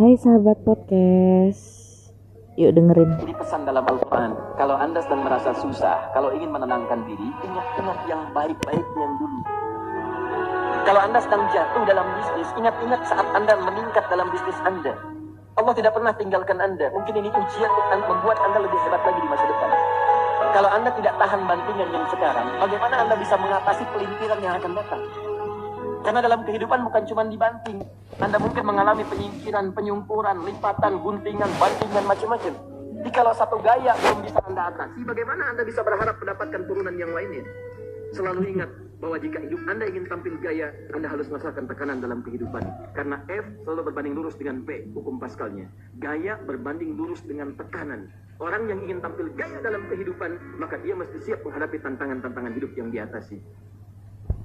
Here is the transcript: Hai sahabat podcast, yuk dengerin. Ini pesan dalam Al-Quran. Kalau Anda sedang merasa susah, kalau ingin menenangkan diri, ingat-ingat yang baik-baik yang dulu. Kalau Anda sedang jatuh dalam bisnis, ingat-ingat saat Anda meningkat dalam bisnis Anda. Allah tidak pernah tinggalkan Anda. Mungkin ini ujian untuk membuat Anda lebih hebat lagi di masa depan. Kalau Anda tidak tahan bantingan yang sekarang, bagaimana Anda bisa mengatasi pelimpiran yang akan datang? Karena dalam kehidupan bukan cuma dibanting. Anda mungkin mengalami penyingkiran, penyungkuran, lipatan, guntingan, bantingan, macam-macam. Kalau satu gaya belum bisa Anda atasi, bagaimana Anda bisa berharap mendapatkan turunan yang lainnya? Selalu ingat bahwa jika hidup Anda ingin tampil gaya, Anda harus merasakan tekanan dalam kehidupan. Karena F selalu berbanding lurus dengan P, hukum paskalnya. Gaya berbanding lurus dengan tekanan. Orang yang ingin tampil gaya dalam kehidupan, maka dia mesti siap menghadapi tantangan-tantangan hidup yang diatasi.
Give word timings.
Hai 0.00 0.16
sahabat 0.16 0.64
podcast, 0.64 1.60
yuk 2.56 2.72
dengerin. 2.72 3.20
Ini 3.20 3.36
pesan 3.36 3.68
dalam 3.68 3.84
Al-Quran. 3.84 4.32
Kalau 4.56 4.72
Anda 4.72 5.04
sedang 5.04 5.28
merasa 5.28 5.52
susah, 5.52 6.08
kalau 6.16 6.32
ingin 6.32 6.48
menenangkan 6.48 7.04
diri, 7.04 7.28
ingat-ingat 7.44 8.08
yang 8.08 8.24
baik-baik 8.32 8.80
yang 8.80 9.12
dulu. 9.20 9.40
Kalau 10.88 11.04
Anda 11.04 11.20
sedang 11.20 11.44
jatuh 11.52 11.84
dalam 11.84 12.08
bisnis, 12.16 12.48
ingat-ingat 12.56 13.12
saat 13.12 13.28
Anda 13.36 13.60
meningkat 13.60 14.08
dalam 14.08 14.32
bisnis 14.32 14.56
Anda. 14.64 14.96
Allah 15.60 15.74
tidak 15.76 15.92
pernah 15.92 16.16
tinggalkan 16.16 16.56
Anda. 16.64 16.88
Mungkin 16.96 17.20
ini 17.20 17.28
ujian 17.28 17.68
untuk 17.68 18.08
membuat 18.08 18.40
Anda 18.40 18.64
lebih 18.64 18.80
hebat 18.80 19.04
lagi 19.04 19.20
di 19.20 19.28
masa 19.28 19.44
depan. 19.44 19.70
Kalau 20.56 20.70
Anda 20.80 20.90
tidak 20.96 21.12
tahan 21.20 21.40
bantingan 21.44 21.88
yang 21.92 22.06
sekarang, 22.08 22.48
bagaimana 22.56 23.04
Anda 23.04 23.20
bisa 23.20 23.36
mengatasi 23.36 23.84
pelimpiran 23.92 24.40
yang 24.40 24.56
akan 24.64 24.72
datang? 24.80 25.29
Karena 26.00 26.20
dalam 26.24 26.40
kehidupan 26.48 26.80
bukan 26.88 27.02
cuma 27.04 27.22
dibanting. 27.28 27.84
Anda 28.20 28.40
mungkin 28.40 28.64
mengalami 28.64 29.04
penyingkiran, 29.04 29.76
penyungkuran, 29.76 30.44
lipatan, 30.48 31.00
guntingan, 31.04 31.50
bantingan, 31.60 32.04
macam-macam. 32.08 32.54
Kalau 33.10 33.32
satu 33.32 33.56
gaya 33.64 33.96
belum 33.96 34.22
bisa 34.24 34.40
Anda 34.44 34.70
atasi, 34.70 35.02
bagaimana 35.08 35.52
Anda 35.52 35.64
bisa 35.64 35.80
berharap 35.80 36.20
mendapatkan 36.20 36.60
turunan 36.68 36.94
yang 37.00 37.12
lainnya? 37.16 37.44
Selalu 38.12 38.54
ingat 38.54 38.70
bahwa 39.00 39.16
jika 39.16 39.40
hidup 39.40 39.60
Anda 39.64 39.88
ingin 39.88 40.04
tampil 40.08 40.36
gaya, 40.40 40.68
Anda 40.92 41.08
harus 41.08 41.26
merasakan 41.32 41.64
tekanan 41.64 42.04
dalam 42.04 42.20
kehidupan. 42.20 42.60
Karena 42.92 43.24
F 43.32 43.44
selalu 43.64 43.92
berbanding 43.92 44.14
lurus 44.16 44.36
dengan 44.36 44.60
P, 44.68 44.84
hukum 44.92 45.16
paskalnya. 45.16 45.68
Gaya 45.96 46.36
berbanding 46.44 46.96
lurus 46.96 47.24
dengan 47.24 47.56
tekanan. 47.56 48.12
Orang 48.40 48.68
yang 48.68 48.84
ingin 48.84 49.00
tampil 49.04 49.32
gaya 49.36 49.60
dalam 49.60 49.84
kehidupan, 49.88 50.60
maka 50.60 50.76
dia 50.80 50.96
mesti 50.96 51.18
siap 51.24 51.40
menghadapi 51.44 51.76
tantangan-tantangan 51.80 52.52
hidup 52.56 52.72
yang 52.76 52.88
diatasi. 52.88 53.40